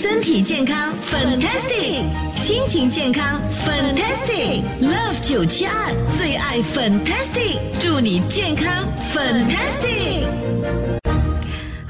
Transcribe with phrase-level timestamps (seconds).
[0.00, 2.02] 身体健康，fantastic；
[2.34, 4.62] 心情健康，fantastic。
[4.80, 11.09] Love 九七二最爱 fantastic，祝你健康，fantastic。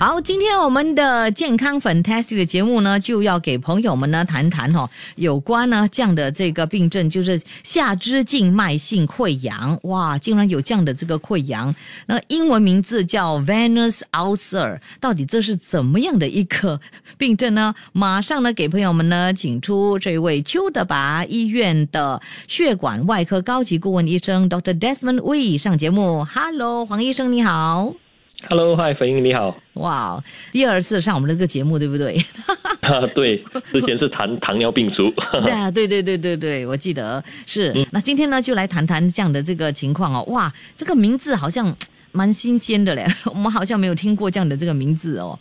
[0.03, 9.79] 好，今天我们的健康 fantastic 的节目呢，就要给朋友们呢谈谈哈，有关呢这样的这个病症，就是下肢静脉性溃疡。
[9.83, 11.75] 哇，竟然有这样的这个溃疡，
[12.07, 16.81] 那英文名字叫 venous ulcer，到底这是怎么样的一个
[17.19, 17.75] 病症呢？
[17.93, 24.79] 马上呢给朋友们呢请出这位邱德拔医院的血管外科高级顾问医生 Dr.
[24.79, 26.25] Desmond Wee 上节目。
[26.25, 27.93] Hello，黄医生你好。
[28.51, 29.57] Hello，嗨，粉英你好。
[29.75, 30.21] 哇，
[30.51, 32.17] 第二次上我们这个节目，对不对？
[32.83, 33.37] 啊，对，
[33.71, 35.09] 之前是谈糖尿病足。
[35.47, 37.73] 对啊，对对对对对，我记得是。
[37.93, 40.25] 那今天呢，就来谈谈这样的这个情况哦。
[40.33, 41.73] 哇，这个名字好像
[42.11, 45.39] 蛮新鲜的嘞， 我们好像没有听过这样的这个名字哦。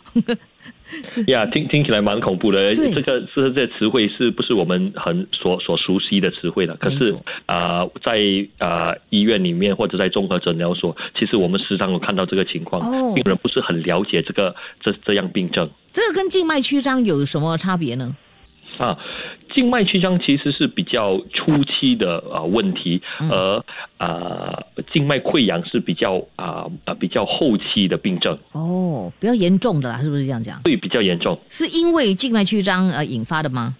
[1.26, 2.74] 呀，听听起来蛮恐怖的。
[2.74, 6.76] 这个是这词汇是不是我们很所所熟悉的词汇了？
[6.76, 7.14] 可是
[7.46, 8.18] 啊、在
[8.58, 15.70] 啊、医院里面或者在综合诊疗所，其实我们时常有看到这个情况，哦病人不是很了解这个这这样病症。
[15.92, 18.16] 这个跟静脉曲张有什么差别呢？
[18.78, 18.96] 啊，
[19.54, 23.64] 静脉曲张其实是比较初期的啊、问题，而
[23.98, 30.60] 啊、静脉溃疡是比较啊啊、比较后期的病症，哦，比较严重的啦，是不是这样讲？
[30.62, 31.38] 对比较严重。
[31.48, 33.74] 是因为静脉曲张而引发的吗？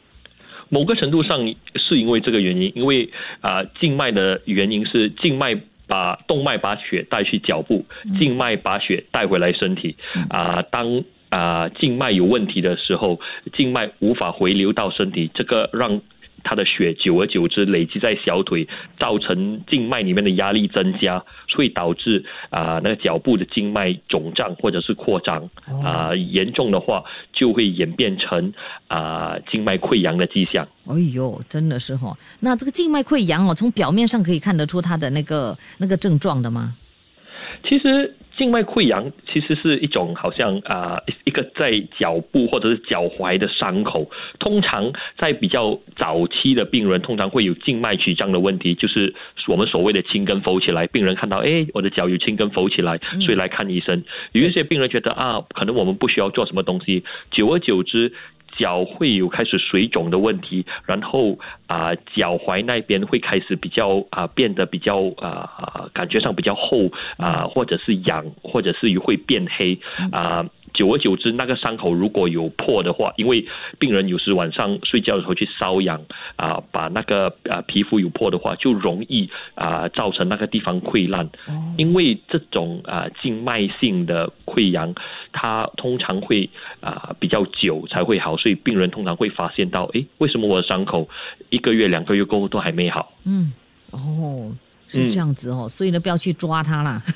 [0.68, 1.38] 某个程度上
[1.74, 7.84] 是因为这个原因，因为啊、静脉的原因是静脉把动脉把血带去脚部，
[8.18, 9.96] 静脉把血带回来身体
[10.28, 13.18] 啊、当啊、静脉有问题的时候，
[13.56, 16.00] 静脉无法回流到身体，这个让
[16.42, 18.66] 他的血久而久之累积在小腿，
[18.98, 21.22] 造成静脉里面的压力增加，
[21.54, 25.48] 会导致啊、那个脚部的静脉肿胀或者是扩张
[25.84, 28.52] 啊、严重的话就会演变成
[28.88, 30.66] 啊、静脉溃疡的迹象。
[30.86, 36.74] 哎呦，真的是哈、那这个静脉溃疡哦，从表面上可以看得出它的那个那个症状的吗？
[37.68, 49.14] 其实静脉溃疡其实是一种好像啊、一个在脚部或者是脚踝的伤口，通常在比较早期的病人通常会有静脉曲张的问题，就是
[49.46, 54.02] 我们所谓的青根浮起来，病人看到哎我的脚有青根浮起来，所以来看医生。
[54.32, 58.14] 有一些病人觉得啊，可能我们不需要做什么东西，久而久之。
[58.58, 61.38] 脚会有开始水肿的问题，然后
[61.70, 69.78] 啊、脚踝那边会开始比较啊、变得比较啊、啊感觉上比较厚啊、或者是痒，或者是会变黑
[70.10, 70.44] 啊、
[70.74, 73.46] 久而久之，那个伤口如果有破的话，因为
[73.78, 76.00] 病人有时晚上睡觉的时候去瘙痒
[76.34, 81.30] 啊、把那个啊、皮肤有破的话，就容易啊、造成那个地方溃烂。
[81.76, 84.92] 因为这种啊、静脉性的溃疡，
[85.32, 86.50] 它通常会
[86.80, 91.08] 啊、比较久才会好，所以病人通常会发现到，诶，为什么我的伤口
[91.50, 93.12] 一个月、两个月过后都还没好？
[93.24, 93.52] 嗯，
[93.92, 94.50] 哦，
[94.88, 97.00] 是这样子哦，所以呢，不要去抓它啦，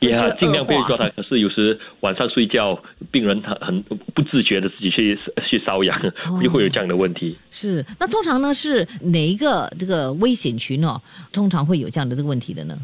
[0.00, 1.06] 对也、就尽量不要抓它。
[1.10, 5.18] 可是有时晚上睡觉，病人很很不自觉的自己去
[5.48, 7.36] 去瘙痒，哦就会有这样的问题。
[7.50, 10.98] 是，那通常呢是哪一个这个危险群哦，
[11.30, 12.78] 通常会有这样的这个问题的呢？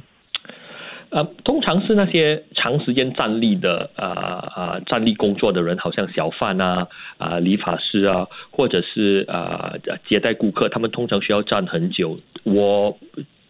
[1.10, 6.87] 呃，通常是那些长时间站立的啊啊、站立工作的人，好像小贩啊
[7.19, 9.75] 啊、理发师啊，或者是啊、
[10.09, 12.19] 接待顾客，他们通常需要站很久。
[12.44, 12.97] 我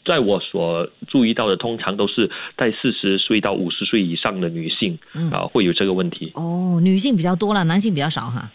[0.06, 6.32] 在我所注意到的，通常都是在四十岁到五十岁以上的女性嗯啊、会有这个问题。
[6.34, 8.50] 哦，女性比较多了，男性比较少哈，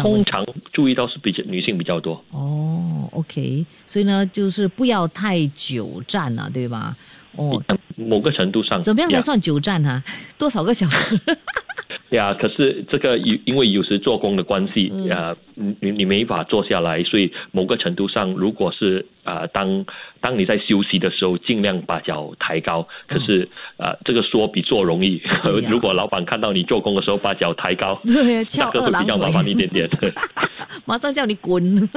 [0.00, 2.24] 通常注意到是比较女性比较多。
[2.30, 6.96] 哦，OK，所以呢，就是不要太久站了，对吧？
[7.36, 7.62] 哦，
[7.96, 10.02] 某个程度上，怎么样才算久站啊、
[10.38, 11.18] 多少个小时？
[12.10, 19.84] 呀，可是这个因因为有时做工的关系，嗯啊、你你没法坐下来，所以某个程度上，如果是啊、当
[20.20, 22.86] 当你在休息的时候，尽量把脚抬高。
[23.08, 25.20] 可是啊、这个说比做容易。
[25.68, 29.90] 如果老板看到你做工的时候把脚抬高，对，那翘个会二郎腿，比较麻烦一点点。
[30.86, 31.88] 马上叫你滚。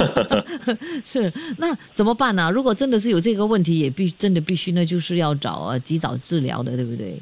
[1.02, 7.18] 是，那怎么办呢、如果真的是有这个问题，也必真的必须呢，就是要找啊及早治疗的，对不对？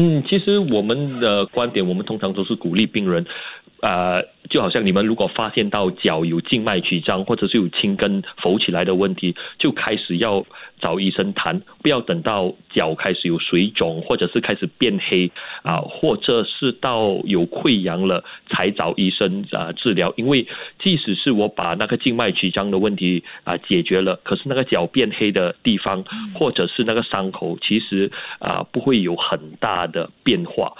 [0.00, 3.26] 嗯，其实我们的观点，我们通常都是鼓励病人，
[3.80, 10.46] 啊，就好像你们如果发现到脚有静脉曲张，或者是有青根浮起来的问题，就开始要
[10.80, 15.30] 找医生谈，不要等到脚开始有水肿，或者是开始变黑
[15.62, 20.12] 啊，或者是到有溃疡了才找医生啊治疗。
[20.16, 20.46] 因为
[20.78, 26.04] 即使是我把那个静脉曲张的问题啊解决了，可是那个脚变黑的地方，
[26.34, 30.72] 或者是那个伤口，其实啊不会有很大的变化。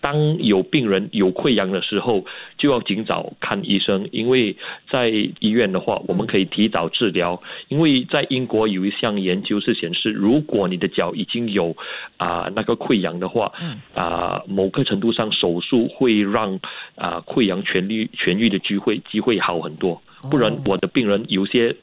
[0.00, 2.24] 当有病人有溃疡的时候，
[2.56, 4.56] 就要尽早看医生，因为
[4.90, 7.40] 在医院的话，我们可以提早治疗。
[7.68, 11.76] 因为在英国有一项研究是显示，如果你的脚已经有
[12.16, 13.52] 啊那个溃疡的话，
[13.94, 16.58] 啊某个程度上手术会让
[16.96, 20.00] 啊溃疡痊愈痊愈的机会机会好很多。
[20.30, 21.76] 不然我的病人有些。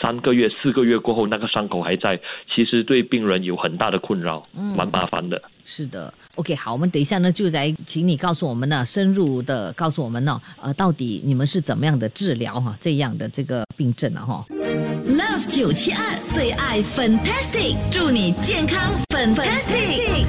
[0.00, 2.20] 三个月、四个月过后，那个伤口还在，
[2.54, 4.42] 其实对病人有很大的困扰，
[4.76, 5.40] 蛮麻烦的。
[5.64, 14.46] 是的，OK，好，我们等一下呢，就来请你告诉我们呢，深入的告诉我们呢，呃，到底你们是怎么样的治疗哈这样的这个病症啊哈。
[15.06, 16.00] Love 九七二
[16.30, 20.24] 最爱 Fantastic，祝你健康 Fantastic。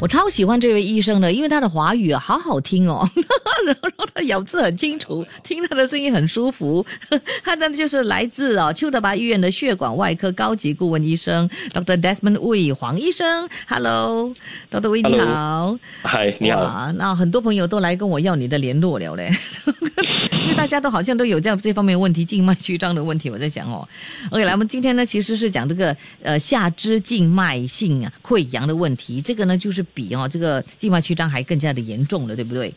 [0.00, 3.06] 我超喜欢这位医生的，因为他的华语啊好好听哦，
[3.66, 6.84] 然后他咬字很清楚，听他的声音很舒服。
[7.44, 12.00] 他呢就是来自哦邱德拔医院的血管外科高级顾问医生 Dr.
[12.00, 13.46] Desmond Wee 黄医生。
[13.68, 14.88] Hello，Dr.
[14.88, 15.78] Wee 你好。
[16.02, 16.90] 嗨，你好。
[16.92, 19.30] 那很多朋友都来跟我要你的联络了嘞。
[20.54, 23.30] 大家都好像都有这样这方面问题，静脉曲张的问题。
[23.30, 23.86] 我在想哦
[24.30, 29.20] ，OK，来，我们今天呢其实是讲这个呃下肢静脉性啊溃疡的问题。
[29.20, 32.72] 这个呢就是比哦这个静脉曲张还更加的严重了，对不对？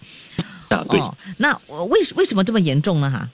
[0.69, 0.99] 啊，对。
[1.37, 3.09] 那为为什么这么严重呢？
[3.09, 3.29] 哈？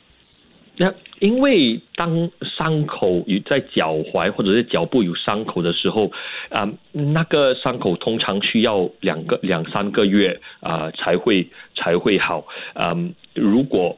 [0.77, 6.09] 那因为当伤口有在脚踝或者是脚部有伤口的时候，
[6.49, 12.47] 啊，那个伤口通常需要两个两三个月啊才会才会好。
[12.75, 13.97] 嗯，如果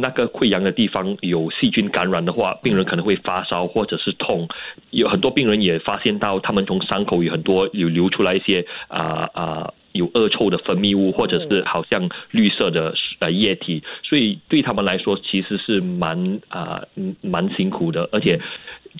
[0.00, 4.48] 那个溃疡的地方有细菌感染的话，病人可能会发烧或者是痛。
[4.90, 13.82] 有很多病人也发现到，他们从伤口有很多有流出来一些啊啊有恶臭的分泌物，或者是好像绿色的呃液体。
[14.02, 16.82] 所以对他们来说，其实是蛮啊
[17.22, 18.08] 蛮辛苦的。
[18.12, 18.40] 而且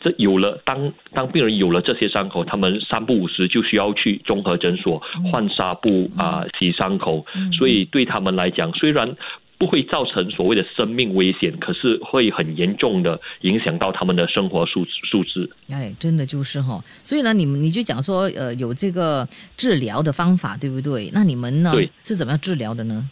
[0.00, 7.24] 这有了当当病人有了这些伤口，他们三不五时就需要去综合诊所换纱布啊洗伤口。
[7.58, 9.16] 所以对他们来讲，虽然
[9.58, 15.48] 不会造成所谓的生命危险，可是会很严重的影响到他们的生活素素质。
[15.70, 19.26] 哎，真的就是哈，所以呢，你们你就讲说，呃，有这个
[19.56, 21.10] 治疗的方法，对不对？
[21.14, 21.72] 那你们呢，
[22.04, 23.08] 是怎么样治疗的呢？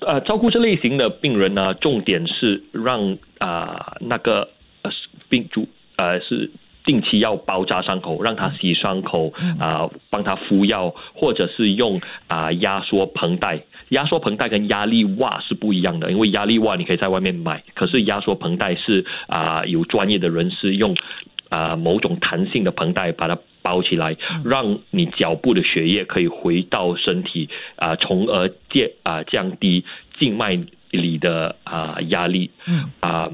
[0.00, 4.48] 呃，照顾这类型的病人呢，重点是让啊那个
[4.82, 4.90] 呃
[5.28, 5.66] 病主
[5.96, 6.50] 呃是
[6.84, 13.60] 定期要包扎伤口，让他洗伤口啊，帮他敷药，或者是用啊压缩绷带。
[13.90, 20.96] 压缩绷带跟压力袜是不一样的，因为压力袜你可以在外面买，可是压缩绷带是啊有专业的人士用
[21.48, 29.84] 啊某种弹性的绷带把它包起来，让你脚部的血液可以回到身体啊，从而降啊降低
[30.18, 30.58] 静脉
[30.90, 32.50] 里的啊压力。
[32.66, 33.30] 嗯啊，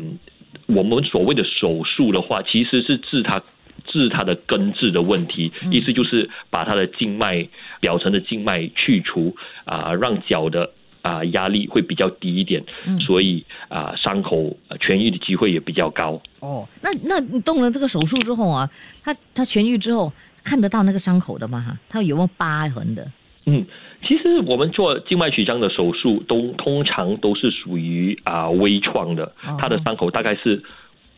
[0.66, 3.42] 我们所谓的手术的话，其实是治它。
[3.86, 7.46] 治它的根治的问题，意思就是把它的静脉
[7.80, 9.34] 表层的静脉去除
[9.64, 10.70] 啊，让脚的
[11.02, 12.64] 啊压力会比较低一点，
[13.00, 16.20] 所以啊伤口痊愈的机会也比较高。
[16.40, 18.68] 哦，那那你动了这个手术之后啊，
[19.02, 21.60] 它它痊愈之后看得到那个伤口的吗？
[21.60, 23.10] 哈，它有没有疤痕的？
[23.46, 23.64] 嗯，
[24.06, 30.62] 其实我们做静脉曲张的手术都通常都是属于啊微创的，它的伤口大概是。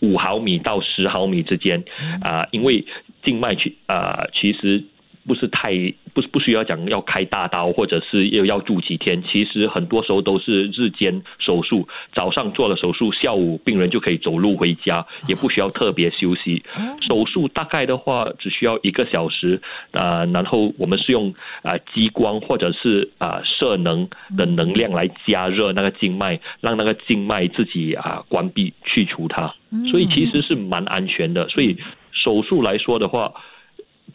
[0.00, 1.85] 五毫米到十毫米之间，
[2.23, 2.85] 啊，因为
[3.25, 4.85] 静脉曲啊，其实。
[5.26, 5.73] 不是太
[6.14, 9.23] 不不需要讲要开大刀，或者是又要住几天。
[9.23, 16.62] 其实很多时候都是日间手术，早上做了手术，下午病人就可以走路回家，也不需要特别休息。
[17.06, 29.52] 手术大概的话只需要一个小时啊，然后我们是用啊激光或者是啊射能的能量来加热那个静脉，让那个静脉自己啊关闭去除它，
[29.90, 31.49] 所以其实是蛮安全的。
[31.49, 31.76] 所以
[32.12, 33.33] 手术来说的话。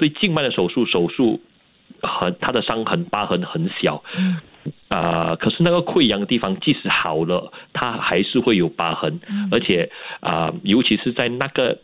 [0.01, 1.39] 对静脉的手术，手术
[2.01, 4.01] 很它的伤痕疤痕很小，
[4.88, 9.20] 啊，可是那个溃疡的地方即使好了，它还是会有疤痕，
[9.51, 9.91] 而且
[10.22, 11.77] 啊，尤其是在那个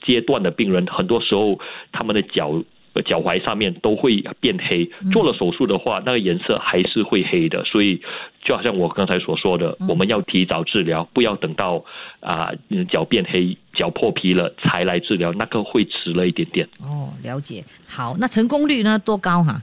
[0.00, 1.60] 阶段的病人，很多时候
[1.92, 2.64] 他们的脚。
[3.04, 7.64] 脚踝上面都会变黑，做了手术的话，那个颜色还是会黑的。
[7.64, 8.00] 所以
[8.44, 11.84] 就好像我刚才所说的，我们要提早治疗，不要等到
[12.20, 12.52] 啊
[12.90, 16.68] 脚变黑、脚破皮了才来治疗，那个会迟了一点点。
[16.80, 17.64] 哦，了解。
[17.86, 19.60] 好，那成功率呢多高哈？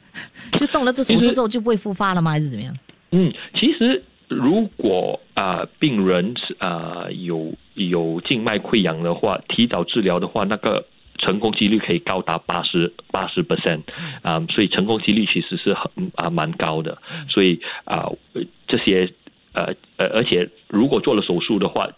[0.53, 2.31] 就动了这手术之后就不会复发了吗？
[2.31, 2.73] 还是怎么样？
[3.11, 10.85] 嗯，其实如果啊啊、病人是啊、有有静脉溃疡的话，提早治疗的话，那个
[11.17, 13.81] 成功几率可以高达八十八十 percent
[14.21, 16.97] 啊，所以成功几率其实是很啊蛮高的，
[17.29, 19.11] 所以啊、呃这些
[19.53, 21.89] 呃呃，而且如果做了手术的话。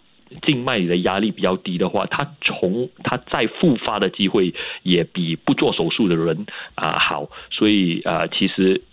[0.43, 6.45] 静脉里的压力比较低的话，它从它再复发的机会也比不做手术的人
[6.75, 8.83] 啊、好，所以啊、其实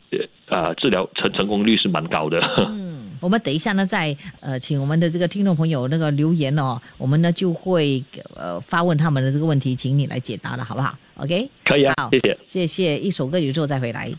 [0.48, 2.40] 呃呃治疗成成功率是蛮高的。
[2.68, 8.02] 嗯，我们等一下呢，再呃，请我们的这个听众朋友那个留言哦，我们呢就会
[8.34, 12.38] 呃发问他们的这个问题，请你来解答了，好不好？OK，可以啊好，谢谢。
[12.44, 12.98] 谢谢。
[12.98, 14.10] 一首歌曲之后再回来。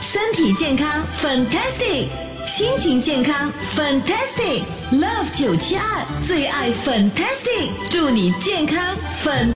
[0.00, 2.06] 身体健康，fantastic；
[2.46, 4.62] 心情健康，fantastic。
[4.92, 9.55] Love 九七二最爱 fantastic，祝你健康 fantastic。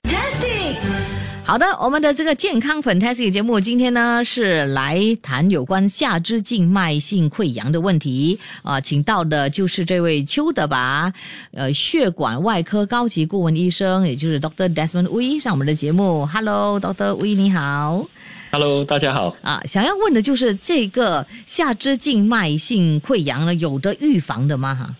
[1.51, 11.11] 好的，我们的这个健康 Fantastic 节目今天呢是来谈有关下肢静脉性溃疡的问题啊、请到的就是这位邱德拔，
[11.51, 16.25] 呃，血管外科高级顾问医生，也就是 Doctor Desmond Wee 上我们的节目。
[16.25, 17.17] Hello，Dr.
[17.17, 18.07] Wee 你好。
[18.53, 19.35] Hello，大家好。
[19.41, 24.95] 啊，想要问的就是这个下肢静脉性溃疡呢，有的预防的吗？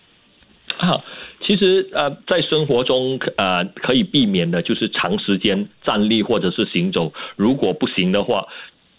[0.76, 1.00] 哈，啊，
[1.44, 8.46] 其实呃，在生活中呃可以避免的就是长时间站立或者是行走，如果不行的话。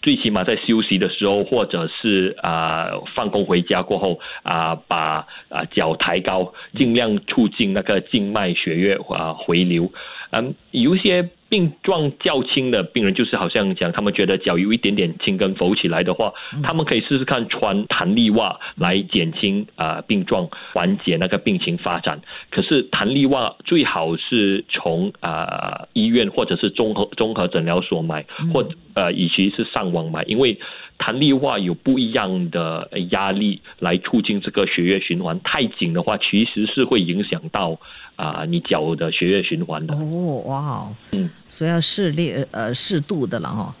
[0.02, 9.90] 最起码在休息的时候，或者是啊、放工回家过后啊、把啊、脚抬高，尽量促进那个静脉血液啊、回流。
[10.30, 16.32] 嗯，有一些病状较轻的病人，就是好像讲他们觉得脚有一点点青跟浮起来的话，
[16.64, 22.20] 他们可以试试看穿弹力袜来减轻啊、病状，缓解那个病情发展。
[22.50, 30.58] 可是弹力袜最好是从啊、医院或者是综合综合诊疗所买，或呃以及是上网买，因为
[30.98, 37.78] 弹力袜有不一样的呃压力来促进这个血液循环，太紧的话其实是会影响到
[38.16, 39.94] 啊、你脚的血液循环的。
[39.94, 43.74] 哦，哇哦，嗯，所以要适量呃适度的了哈。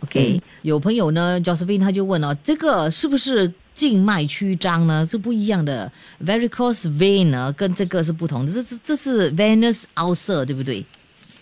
[0.00, 5.06] OK，、嗯有朋友呢，Josephine 他就问哦，这个是不是静脉曲张呢？
[5.06, 5.90] 是不一样的
[6.24, 10.84] ，varicose vein 呢跟这个是不同的，这这这是 venous ulcer 对不对？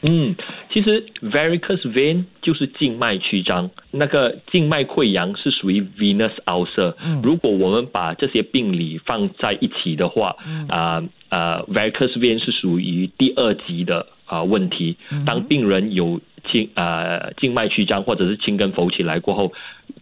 [0.02, 0.34] 嗯，
[0.74, 6.96] 其实 varicose vein 就是静脉曲张，那个静脉溃疡是属于 venous ulcer。
[7.00, 10.34] 嗯如果我们把这些病理放在一起的话，
[10.68, 14.96] 啊啊、varicose vein 是属于第二级的啊、问题。
[15.26, 19.52] 当病人有静呃静脉曲张或者是青根浮起来过后，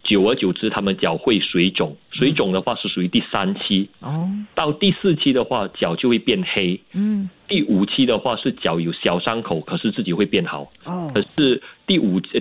[0.03, 3.89] 久而久之，他们脚会水肿，水肿的话是属于第三期。
[4.01, 6.79] 哦，到第四期的话，脚就会变黑。
[6.93, 10.71] 嗯，第五期的话是脚有小伤口，可是自己会变好。
[10.85, 11.61] 哦可是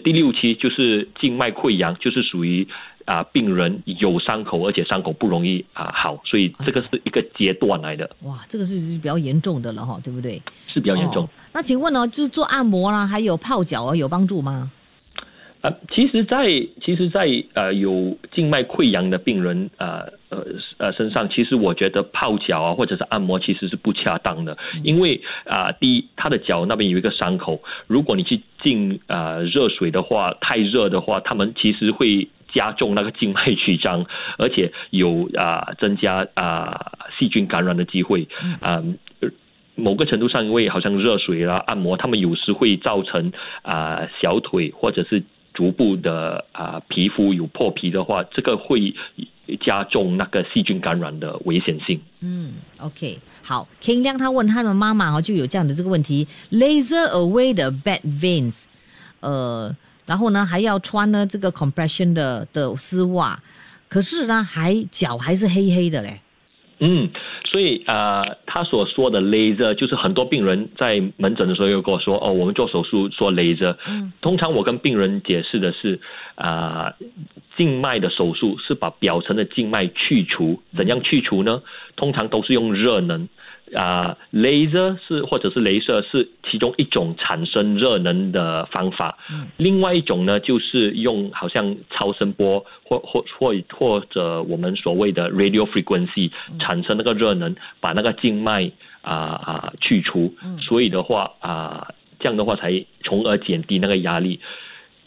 [0.02, 2.66] 第六期就是静脉溃疡，就是属于
[3.04, 10.40] 啊、病人有伤口，而且伤口不容易啊、好，所以这个是一个阶段来的，哇，这个是是比较严重的了哈，对不对？
[10.68, 11.28] 是比较严重哦。
[11.52, 14.70] 那请问呢，就是做按摩啦，还有泡脚啊，有帮助吗？
[15.62, 16.46] 啊，其实在，
[16.84, 20.46] 其实在，呃有静脉溃疡的病人呃呃
[20.78, 34.06] 呃身上，其实我觉得泡脚啊或者是按摩其实是不恰当的，因为啊、第一他的脚那边有一个伤口，如果你去浸啊热水的话，太热的话，他们其实会加重那个静脉曲张，
[34.38, 38.26] 而且有啊、增加啊、细菌感染的机会
[38.60, 38.82] 啊。
[39.20, 39.30] 呃
[39.74, 45.22] 某个程度上，因为好像热水啦、按摩，他们有时会造成啊、小腿或者是
[45.54, 48.94] 足部的啊、皮肤有破皮的话，这个会
[49.60, 52.00] 加重那个细菌感染的危险性。
[52.20, 58.64] 嗯，OK，好，King 亮他问他的妈妈哦，就有这样的这个问题，laser away the bad veins，
[59.20, 59.74] 呃，
[60.06, 63.38] 然后呢还要穿呢这个 compression 的的丝袜，
[63.88, 66.20] 可是呢还脚还是黑黑的嘞。
[66.78, 67.10] 嗯，
[67.52, 73.76] 所以啊、呃他所说的 laser 就是很多病人在门诊的时候又跟我说，哦，我们做手术做 laser。
[73.86, 76.00] 嗯，通常我跟病人解释的是，
[76.34, 76.92] 啊、
[77.56, 81.62] 静脉的手术是把表层的静脉去除，怎样去除呢？
[81.96, 83.28] 通常都是用热能。
[83.74, 89.18] 啊、laser 是或者是镭射是其中一种产生热能的方法。
[89.30, 98.70] 嗯另外一种呢，就是用好像超声波或或或或者我们所谓的 radio frequency 产生那个热能，把那个静脉
[99.02, 100.34] 啊啊、去除。
[100.60, 101.88] 所以的话啊、
[102.18, 104.40] 这样的话才从而减低那个压力。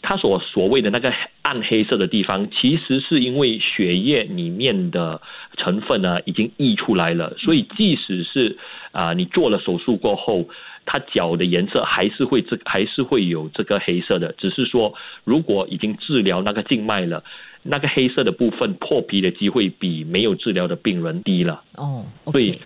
[0.08, 5.20] 他所所谓的那个暗黑色的地方，其实是因为血液里面的
[5.56, 8.56] 成分呢已经溢出来了，所以即使是
[8.92, 10.48] 啊、你做了手术过后，
[10.84, 14.94] 它脚的颜色还是会这还是会有这个黑色的，只是说
[15.24, 17.24] 如果已经治疗那个静脉了，
[17.64, 21.64] 那个黑色的部分破皮的机会比没有治疗的病人低了。
[21.74, 22.56] 哦所以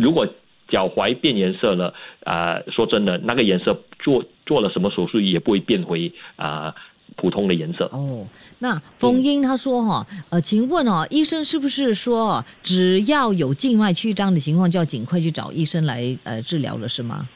[0.00, 0.26] 如果
[0.68, 1.94] 脚踝变颜色了，
[2.24, 6.74] 啊、说真的，那个颜色做做了什么手术也不会变回啊、
[7.16, 7.86] 普通的颜色。
[7.92, 8.26] 哦，
[8.58, 17.28] 那冯英他说哈，呃，请问哦，医生是不是说只要有静脉曲张的情况，就要尽快去找医生来呃治疗了，是吗？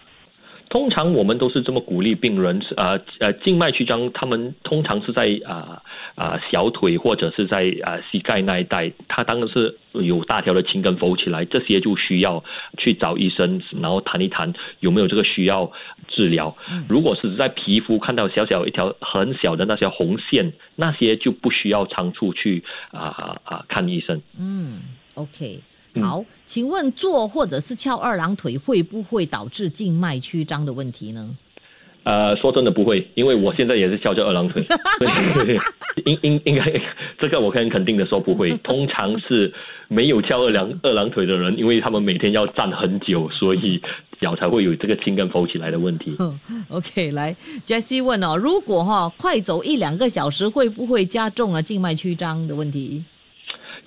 [0.72, 5.82] 通常我们都是这么鼓励病人，呃呃，静脉曲张，他们通常是在啊
[6.14, 12.42] 啊、小腿或者是在啊、膝盖那一带，他当然是有大条的青根浮起来，这些就需要
[12.78, 15.70] 去找医生，然后谈一谈有没有这个需要
[16.08, 16.56] 治疗。
[16.88, 24.22] 如果是在皮肤看到小小一条很小的那些红线，那些就不需要仓促去啊啊、看医生。
[24.40, 24.80] 嗯
[25.16, 25.60] ，OK。
[25.94, 31.36] 嗯好，请问坐或者是翘二郎腿会不会导致静脉曲张的问题呢？
[32.04, 34.60] 呃，说真的不会，因为我现在也是翘着二郎腿，
[34.98, 35.56] 所以
[36.04, 36.64] 应应应该
[37.16, 38.50] 这个我可以肯定的说不会。
[38.64, 39.52] 通常是
[39.86, 43.80] 没有翘二郎二郎腿的人，因为他们每天要站很久，所以
[44.20, 46.16] 脚才会有这个青根浮起来的问题。
[46.70, 53.04] OK，来，Jessie 问哦，如果哈、快走一两个小时，会不会加重啊静脉曲张的问题？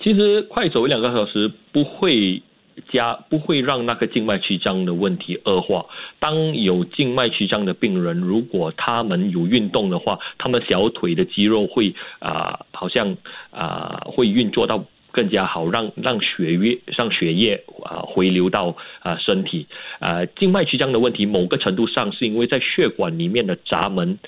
[0.00, 2.42] 其实快走一两个小时不会
[2.90, 5.86] 加，不会让那个静脉曲张的问题恶化。
[6.18, 13.16] 当有静脉曲张的病人，如果他们有运动的话，他们小腿的肌肉会啊、好像
[13.50, 14.84] 啊、会运作到。
[15.12, 19.66] 更加好，让让血液让血液啊、回流到啊、身体
[19.98, 24.18] 啊、静脉曲张的问题，某个程度上是因为在血管里面的闸门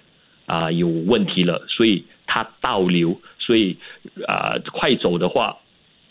[0.46, 3.78] 啊、有问题了，所以它倒流，所以
[4.26, 5.56] 啊、快走的话，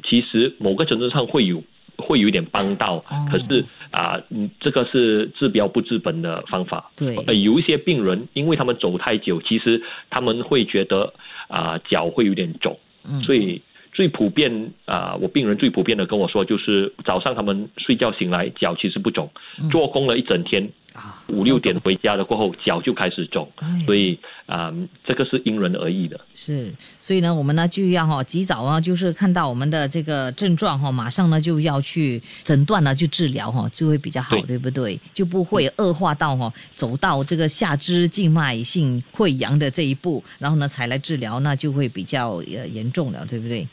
[0.04, 1.64] 其实某个程度上会有
[1.98, 3.30] 会有一点帮到，哦。
[3.32, 6.90] 可是啊、嗯，这个是治标不治本的方法。
[6.98, 7.16] 对。
[7.28, 11.14] 呃，有一些病人因为他们走太久，其实他们会觉得
[11.48, 12.76] 啊、脚会有点肿，
[13.08, 13.22] 嗯。
[13.22, 13.62] 所以
[13.94, 19.30] 最普遍啊、我病人最普遍的跟我说，就是早上他们睡觉醒来脚其实不肿，
[19.72, 20.68] 做工了一整天，
[20.98, 24.74] 啊，五六点回家了过后脚就开始肿，哎所以啊、
[25.06, 26.20] 这个是因人而异的。
[26.34, 35.00] 是，所以呢，我们呢就要哈、及早啊，就是看到我们的这个症状哈、马上呢就要去诊断了，去治疗哈、就会比较好，对对不对？
[35.14, 43.68] 就不会恶化到哈、走到这个下肢静脉性溃疡的这一步，然后呢才来治疗，那就会比较呃严重了，对不对？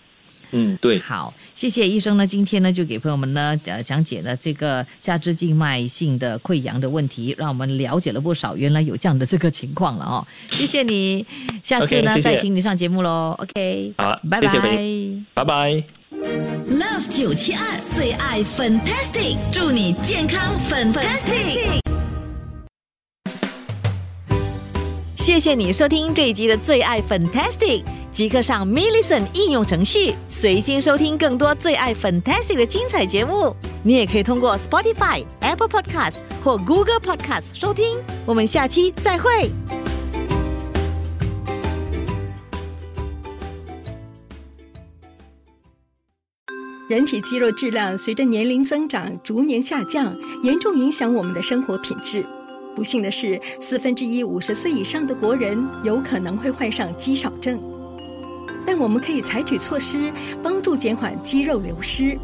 [0.53, 0.99] 嗯，对。
[0.99, 10.27] 好，谢谢医生呢，今天呢就给朋友们呢呃讲解了这个下肢静脉性的溃疡的问题，让我们了解了不少，原来有这样的这个情况了哦。
[10.53, 11.25] 谢谢你，
[11.63, 13.37] 下次呢谢谢再请你上节目喽。
[13.39, 14.53] OK，好拜拜。
[15.35, 15.85] 拜拜。
[16.69, 17.61] Love 九七二
[17.95, 21.81] 最爱 Fantastic，祝你健康 Fantastic。
[25.17, 27.83] 谢谢你收听这一集的最爱 Fantastic，
[28.15, 33.53] 即刻上 m i l l i c e n t 应用程序，随心收听更多最爱 Fantastic 的精彩节目。
[33.83, 37.99] 你也可以通过 Spotify、Apple Podcast 或 Google Podcast 收听。
[38.25, 39.51] 我们下期再会。
[46.89, 52.25] 人体肌肉质量随着年龄增长逐年下降，严重影响我们的生活品质。
[52.77, 57.74] 不幸的是，四分之一五十岁以上的国人有可能会患上肌少症。
[58.79, 62.19] 我们可以采取措施，帮助减缓肌肉流失。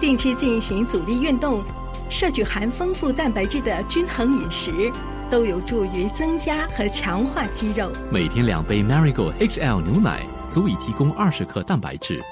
[0.00, 1.62] 定期进行阻力运动，
[2.10, 4.92] 摄取含丰富蛋白质的均衡饮食，
[5.30, 7.90] 都有助于增加和强化肌肉。
[8.10, 12.22] 每天两杯 Marigold HL 牛奶足以提供二十克蛋白质，